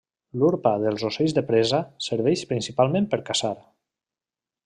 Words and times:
L'urpa 0.43 0.69
dels 0.83 1.03
ocells 1.09 1.35
de 1.39 1.43
presa 1.51 1.81
serveix 2.07 2.43
principalment 2.53 3.09
per 3.13 3.23
caçar. 3.31 3.55